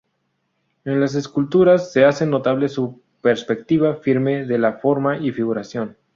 En 0.83 0.99
las 0.99 1.13
esculturas 1.13 1.93
se 1.93 2.05
hace 2.05 2.25
notable 2.25 2.69
su 2.69 3.03
perspectiva 3.21 3.97
firme 3.97 4.45
de 4.47 4.57
la 4.57 4.79
forma 4.79 5.19
y 5.19 5.31
figuración. 5.31 5.95